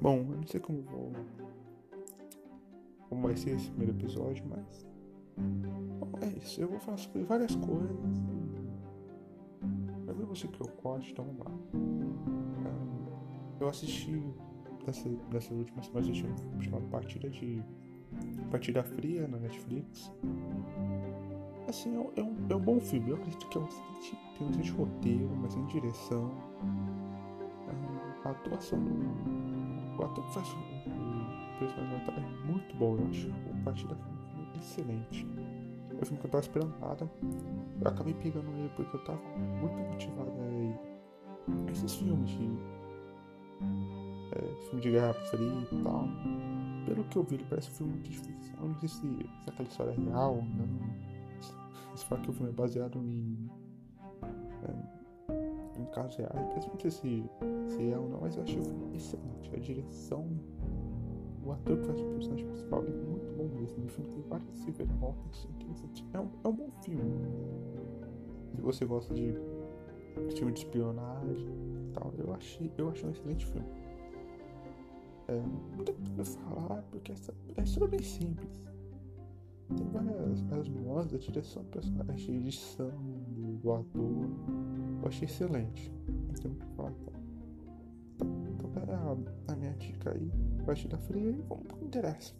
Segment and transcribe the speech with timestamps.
[0.00, 1.12] Bom, eu não sei como vou.
[3.08, 4.86] Como vai ser esse primeiro episódio, mas.
[5.98, 6.60] Bom, é isso.
[6.60, 7.96] Eu vou falar sobre várias coisas.
[10.04, 11.52] Vai ver você que eu gosto, então vamos lá.
[13.60, 14.22] Eu assisti.
[14.86, 17.62] Nessa, nessas últimas semanas assisti um filme chamado Partida de.
[18.50, 20.12] Partida Fria na Netflix.
[21.68, 23.10] Assim, é um, é um bom filme.
[23.10, 23.66] Eu acredito que é um
[24.38, 26.30] tem um excelente roteiro, uma excelente direção.
[28.24, 29.47] A atuação do
[29.98, 33.28] o ator que faz o personagem tá é muito bom, eu acho.
[33.28, 35.26] O Partida foi excelente.
[35.90, 37.10] É um filme que eu tava esperando nada.
[37.80, 39.20] Eu acabei pegando ele porque eu tava
[39.60, 42.48] muito motivado a esses filmes de.
[44.32, 46.08] É, filme de Guerra Fria e tal.
[46.86, 48.54] Pelo que eu vi, ele parece um filme muito difícil.
[48.60, 50.98] Eu não sei se, se aquela história é real ou não.
[51.96, 53.50] Se fala que o filme é baseado em.
[54.62, 55.07] É,
[55.78, 58.96] em casos reais, mas não se, se é ou não, mas eu achei o filme
[58.96, 59.54] excelente.
[59.54, 60.26] A direção,
[61.44, 63.84] o ator que faz o personagem principal é muito bom mesmo.
[63.84, 66.04] O filme tem várias reviravoltas interessantes.
[66.12, 67.02] É um, é um bom filme.
[68.54, 69.34] Se você gosta de
[70.36, 73.68] filme de espionagem e tal, eu achei, eu achei um excelente filme.
[75.28, 75.34] É,
[75.76, 78.68] não tem muito que falar, porque essa, é história bem simples.
[79.76, 82.90] Tem várias, várias nuances da direção do personagem, edição
[83.62, 84.30] do ator
[85.02, 85.92] eu achei excelente.
[86.08, 86.92] Não tem muito o que falar.
[88.16, 90.30] Então, então é a, a, minha dica aí.
[90.64, 92.34] Partida fria e vamos pro que interessa.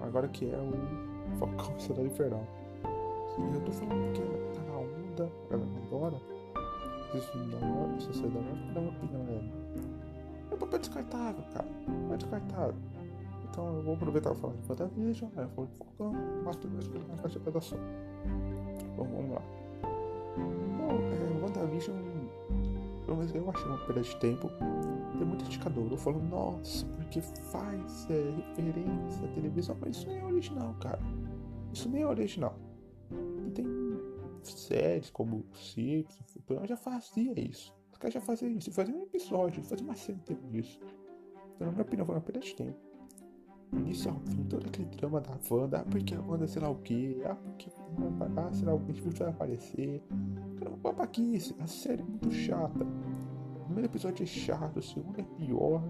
[0.00, 2.46] Agora que é o Falcão Cidade Infernal.
[3.38, 6.20] E eu tô falando porque tá na onda, a galera adora.
[7.14, 9.52] Esse filme da hora, se você dá uma, dá uma opinião nele.
[10.50, 11.68] É um papel descartável, cara.
[12.12, 12.76] É descartável.
[13.50, 15.44] Então eu vou aproveitar e falar de WandaVision, né?
[15.44, 16.12] Eu falo de Falcão,
[16.44, 17.76] mas tudo isso na caixa da só.
[18.96, 19.65] Bom, vamos lá.
[20.36, 21.96] Bom, é, WandaVision,
[23.04, 24.50] pelo menos eu achei uma perda de tempo.
[25.16, 25.90] Tem muito indicador.
[25.90, 31.00] Eu falo, nossa, porque faz é, referência à televisão, mas isso nem é original, cara.
[31.72, 32.58] Isso nem é original.
[33.46, 33.66] E tem
[34.42, 37.74] séries como Six, Futurama já fazia isso.
[37.92, 38.70] Os caras já faziam isso.
[38.72, 40.18] Fazia um episódio, fazia uma série
[40.50, 40.80] disso.
[41.54, 42.85] Então, na minha opinião, foi uma perda de tempo.
[43.72, 47.20] Ao fim, todo aquele drama da Wanda, ah, porque a Wanda sei lá o que,
[47.24, 47.70] ah, porque
[48.36, 50.02] ah, sei lá, o bicho vai aparecer.
[50.58, 52.84] Cara, uma babaquice, a série é muito chata.
[53.56, 55.82] O primeiro episódio é chato, o segundo é pior.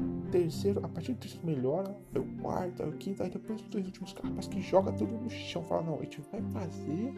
[0.00, 3.60] O terceiro, a partir do terceiro melhora, é o quarto, é o quinto, aí depois
[3.60, 5.62] os dois últimos caras que joga tudo no chão.
[5.64, 7.12] Fala, não, a gente vai fazer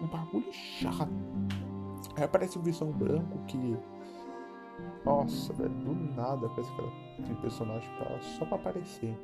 [0.00, 1.10] um bagulho chato.
[2.16, 3.76] Aí aparece o Visão Branco que
[5.04, 9.16] nossa, velho, do nada parece que aquele personagem pra, só pra aparecer.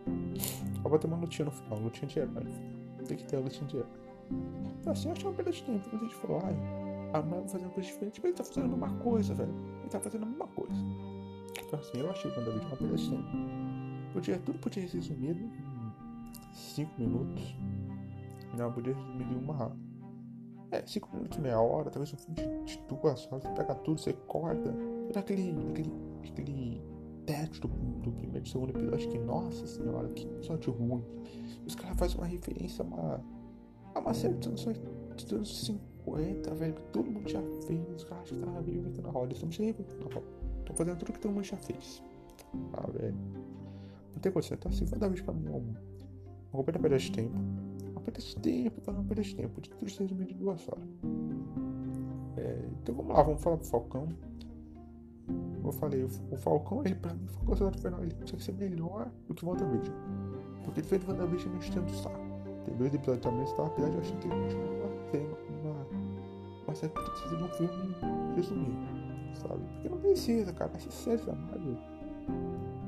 [0.82, 2.46] Só pra ter uma lutinha no final, lutinha de herói.
[3.06, 3.90] Tem que ter a lutinha de herói.
[4.80, 5.88] Então assim, eu achei uma perda de tempo.
[5.90, 6.56] Muita gente falou, ai,
[7.12, 9.54] a Marvel fazendo coisa diferente, mas ele tá fazendo uma coisa, velho.
[9.80, 10.84] Ele tá fazendo a mesma coisa.
[11.64, 13.28] Então assim, eu achei quando uma perda de tempo.
[14.12, 17.56] Podia, tudo podia ser resumido em 5 minutos.
[18.56, 19.76] Não, podia ser resumido em uma
[20.70, 24.00] é, 5 minutos, meia hora, talvez um filme de, de duas horas, você pega tudo,
[24.00, 24.74] você corta.
[25.16, 25.92] Era aquele, aquele,
[26.28, 26.82] aquele
[27.24, 31.02] teste do, do primeiro e segundo episódio que, nossa senhora, que episódio ruim.
[31.66, 33.24] Os caras fazem uma referência a uma,
[33.94, 37.88] a uma série dos anos, anos 50, velho, que todo mundo já fez.
[37.96, 40.26] Os caras já estavam reinventando a roda, eles estão se reinventando a roda.
[40.58, 42.02] Estão fazendo tudo que todo mundo já fez.
[42.74, 43.16] Ah, velho.
[44.12, 45.72] Não tem coisa, então assim, vez pra mim uma, uma
[46.52, 47.34] completa perda de tempo
[48.06, 49.60] perda de tempo, para não perder de tempo.
[49.60, 50.88] De tudo resumido em duas horas.
[52.36, 54.08] É, então vamos lá, vamos falar do Falcão.
[55.26, 59.10] Como eu falei, o, Falcão, ele pra mim foi considerado final, ele consegue ser melhor
[59.26, 59.96] do que o WandaVision.
[60.64, 62.20] Porque ele fez o WandaVision no extremo do saco.
[62.64, 65.86] Tem dois episódios também, está apesar de eu achar que ele continua tendo uma,
[66.64, 67.96] uma certa precisa de um filme
[68.34, 68.76] resumido,
[69.34, 69.64] sabe?
[69.74, 71.76] Porque não precisa, cara, essas séries da Marvel.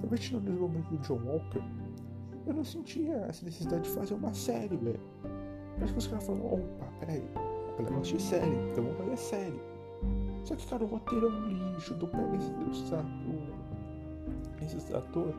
[0.00, 1.62] Talvez no desenvolvimento do John Walker,
[2.46, 5.00] eu não sentia essa necessidade de fazer uma série, velho.
[5.78, 7.22] Mas que os caras falaram, opa, peraí,
[7.78, 9.60] eu negócio de série, então vamos fazer série.
[10.48, 12.52] Só que, cara, o roteiro é um lixo, tu pega esses,
[14.62, 15.36] esses atores,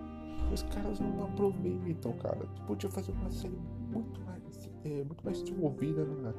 [0.54, 2.46] os caras não aproveitam, cara.
[2.56, 3.58] Tu podia fazer uma série
[3.92, 6.32] muito mais, é, muito mais desenvolvida na,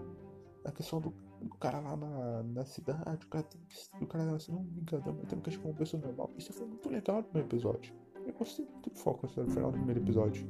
[0.65, 1.13] na questão do,
[1.43, 3.61] do, cara lá na, na cidade, o cara, tem,
[4.01, 6.31] o cara sendo um vingador, mas tendo que achar uma pessoa normal.
[6.39, 7.93] Isso foi muito legal no meu episódio.
[8.25, 10.49] Eu gostei muito do foco no final do primeiro episódio.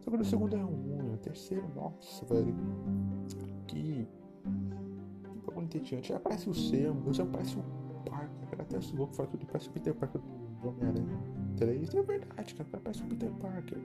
[0.00, 2.56] Só que no segundo é ruim, o terceiro, nossa, velho.
[3.68, 4.08] Que.
[5.70, 6.12] Entediante.
[6.12, 7.62] Aparece o Sam, o Sam parece o
[8.04, 8.62] Parker, cara.
[8.62, 11.18] Até o louco fala tudo, parece o Peter Parker do Homem-Aranha
[11.56, 11.94] 3.
[11.94, 12.80] É verdade, cara.
[12.82, 13.78] Parece o Peter Parker.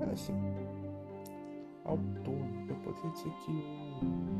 [0.00, 0.32] É assim.
[2.24, 4.30] Todo, eu poderia dizer que o.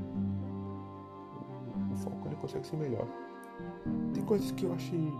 [1.90, 3.06] O, o Falcone consegue ser melhor.
[4.14, 5.12] Tem coisas que eu achei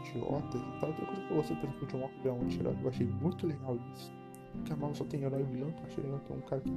[0.00, 0.90] idiotas e tal.
[0.90, 3.46] Outra coisa que gostei, por exemplo, de John Walker virar um anti-herói, eu achei muito
[3.46, 4.12] legal isso.
[4.52, 6.72] Porque a Marvel só tem herói vilão, então achei legal ter um cara que,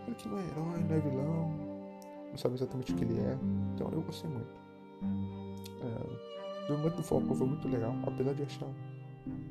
[0.00, 1.67] cara que não é herói, não é vilão,
[2.30, 3.38] não sabe exatamente o que ele é.
[3.74, 4.60] Então eu gostei muito.
[5.82, 8.68] É, o momento do foi muito legal, apesar de achar.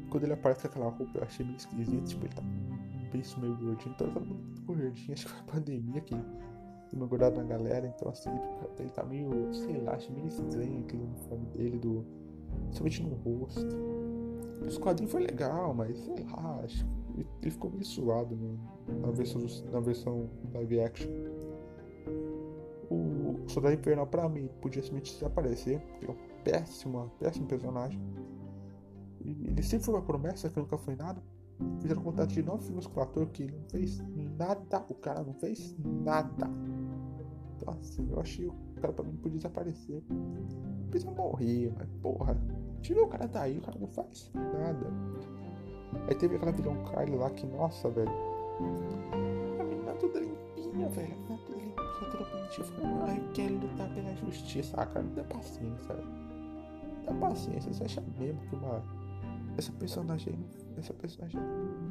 [0.10, 3.40] Quando ele aparece com aquela roupa, eu achei meio esquisito, tipo, ele tá com beijo
[3.40, 6.24] meio gordinho, então ele tá muito gordinho, acho que foi a pandemia que deu
[6.94, 8.30] uma gordada na galera, então assim,
[8.80, 12.06] ele tá meio, sei lá, achei meio estranho aquele uniforme dele, do,
[12.72, 13.76] somente no rosto.
[14.66, 18.38] Os quadrinhos foi legal, mas sei lá, acho que ele ficou meio suado
[18.88, 19.42] na, versão,
[19.72, 21.08] na versão live action.
[23.48, 28.00] Soldado Infernal, pra mim, podia simplesmente desaparecer, porque é um péssimo, péssimo personagem.
[29.24, 31.22] E ele sempre foi uma promessa que nunca foi nada.
[31.82, 34.00] Fizeram contato de nove filmes com o ator que não fez
[34.38, 34.86] nada.
[34.90, 36.50] O cara não fez nada.
[37.56, 40.04] Então, assim, eu achei o cara pra mim podia desaparecer.
[40.10, 42.38] Não precisa morrer, mas porra.
[42.82, 44.88] Tirou o cara daí, o cara não faz nada.
[46.08, 48.12] Aí teve aquela vilão Kylie lá que, nossa, velho.
[49.60, 50.20] A menina toda
[50.72, 51.14] velho.
[51.14, 53.06] A menina toda limpinha, toda bonitinha.
[53.08, 54.76] Ai, eu quero lutar pela justiça.
[54.78, 56.08] Ah, cara, não dá paciência, velho.
[56.08, 57.74] Não dá paciência.
[57.74, 58.84] Você acha mesmo que uma.
[59.58, 60.46] Essa personagem.
[60.78, 61.40] Essa personagem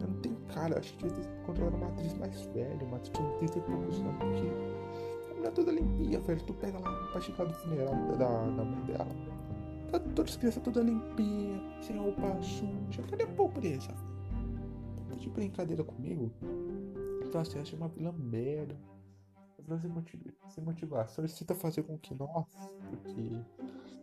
[0.01, 0.79] não tem cara.
[0.79, 4.01] Acho que devia ter controlado uma atriz mais velha, uma atriz de 30 e poucos
[4.01, 6.43] anos, porque a menina toda limpinha, velho.
[6.43, 9.09] Tu pega lá pra chegar do funeral da, da mãe dela.
[9.91, 13.03] Tá todas as crianças toda limpinha, sem roupa suja.
[13.09, 13.93] Cadê a pobreza?
[15.09, 16.31] Tá de brincadeira comigo?
[17.37, 18.75] Então assim, acha uma vilã merda.
[19.59, 20.23] Vilã sem, motiv.
[21.19, 22.47] Ele tenta fazer com que, nossa,
[22.89, 23.37] porque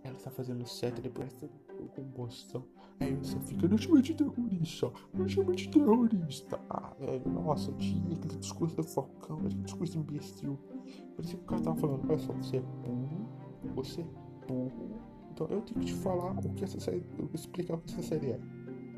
[0.03, 1.49] ela está fazendo certo, depois essa
[1.95, 2.63] combustão.
[2.99, 6.59] Aí você fica, não chama de terrorista, não chama de terrorista.
[6.69, 6.93] Ah,
[7.25, 10.59] nossa, tinha aquele discurso do Falcão, aquele discurso imbecil.
[11.15, 13.29] Parecia que o cara tava falando, olha só, você é burro,
[13.73, 15.01] você é burro,
[15.31, 17.03] então eu tenho que te falar o que essa série.
[17.17, 18.39] Eu explicar o que essa série é.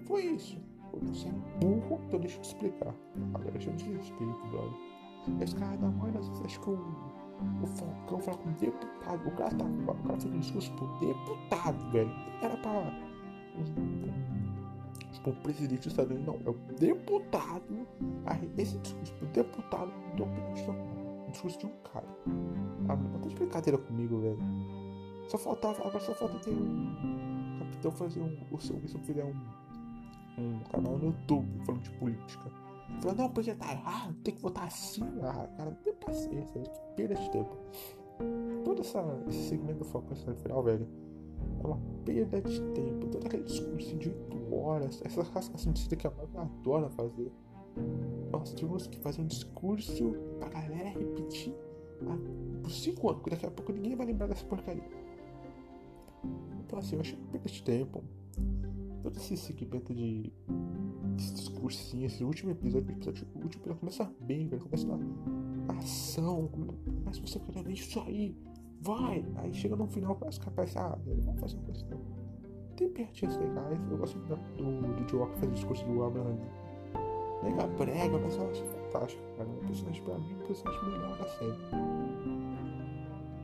[0.06, 0.60] Foi isso.
[1.04, 2.94] Você é burro, então deixa eu te explicar.
[3.34, 4.96] Agora deixa eu te respeito, brother.
[5.42, 9.28] Esse cara da mãe, às vezes acho que o, o Falcão fala com o deputado.
[9.28, 12.12] O cara, tá, o cara fez um discurso pro deputado, velho.
[12.42, 12.94] Era pra.
[15.12, 16.40] Tipo, um presidente dos Estados Unidos, não.
[16.46, 17.88] É o deputado.
[18.26, 22.08] Aí, esse discurso pro deputado do um discurso de um cara.
[22.88, 24.40] Ah, não tá de brincadeira comigo, velho.
[25.28, 29.24] Só faltava, agora só falta ter um capitão fazer um, o seu, se eu fizer
[29.24, 29.34] um,
[30.38, 32.52] um canal no YouTube falando de política.
[33.02, 35.04] Falando, não, porque tá errado, tem que votar assim.
[35.22, 37.58] Ah, cara, não tem paciência, que perda de tempo.
[38.64, 40.88] Todo essa, esse segmento do Falcão no final, velho,
[41.64, 43.08] é uma perda de tempo.
[43.08, 47.32] Todo aquele discurso de 8 horas, essa rascação de cita que a Marvel adora fazer.
[48.32, 51.54] Nossa, tivemos que fazer um discurso pra galera repetir
[52.62, 54.84] por 5 anos, daqui a pouco ninguém vai lembrar dessa porcaria.
[56.66, 58.04] Então assim, eu achei que perda de tempo.
[59.06, 60.34] Todo esse segmento de.
[61.16, 64.64] Discursinho, esse último episódio, episódio, o último episódio começa bem, velho.
[64.64, 66.50] Começa na ação,
[67.06, 68.36] mas você quer isso aí,
[68.82, 69.24] vai!
[69.36, 72.02] Aí chega no final, parece que aparece, ah, velho, vamos fazer uma questão.
[72.76, 76.40] Tem piadinhas legais, eu gosto do, do, do Joe Walker fazer o discurso do Abraham.
[77.44, 79.48] Mega brega, mas eu acho fantástico, cara.
[79.48, 81.60] Um personagem pra mim, um personagem melhor da série.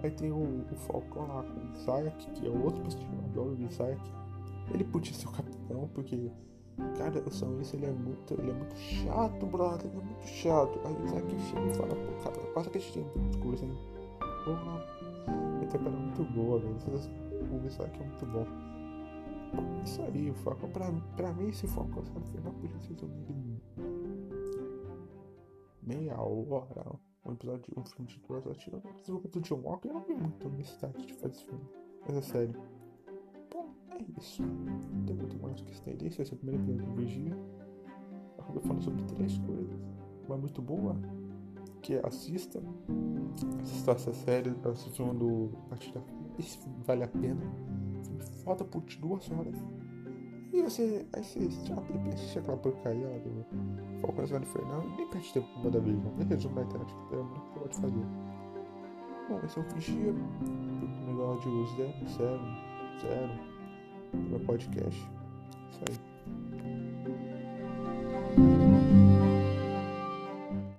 [0.01, 3.44] Aí tem o, o Falcão lá com o Isaac, que é outro personagem que eu
[3.44, 4.20] adoro, o Isaac.
[4.73, 6.31] Ele podia ser o capitão, porque,
[6.97, 10.80] cara, o Sam ele é muito, ele é muito chato, brother, ele é muito chato.
[10.85, 13.73] Aí o Isaac chega e fala, pô, cara, quase que a gente tem discurso, hein?
[14.45, 14.85] Porra,
[15.57, 16.75] ele tem cara muito boa, velho.
[16.75, 18.45] O Isaac é muito bom.
[19.83, 23.61] Isso aí, o Falcão, pra, pra mim, esse Falcão no final podia ser resumido em
[25.83, 28.66] meia hora, um episódio, um filme de duas horas.
[28.66, 31.66] O desenvolvimento do John Walker, eu não vi muita necessidade de fazer esse filme.
[32.07, 32.56] Mas é sério.
[33.92, 34.42] É isso.
[34.42, 36.07] Não tem muito mais o que estender.
[36.07, 37.38] Esse vai é ser o primeiro episódio do Vigia.
[38.54, 39.80] Eu falando sobre três coisas.
[40.28, 40.95] Uma muito boa,
[41.81, 42.62] que é assista.
[43.62, 46.04] Assista essa série, assista um do Partida.
[46.38, 47.42] Esse vale a pena.
[48.44, 49.56] Falta por duas horas.
[50.54, 51.76] E você, aí você já
[52.14, 55.80] assiste aquela porcaria lá do Falcão Zé Infernal e nem perde tempo com o da
[55.80, 56.16] vez, não.
[56.28, 58.06] Resumo na internet, é o que pode fazer.
[59.30, 60.12] Bom, esse é o Vigia.
[60.12, 62.42] O melhor de 0, 0,
[63.02, 63.50] 0
[64.11, 65.09] para podcast.
[65.71, 65.97] Isso aí.